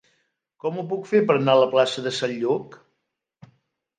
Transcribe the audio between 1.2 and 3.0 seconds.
per anar a la plaça de Sant Lluc?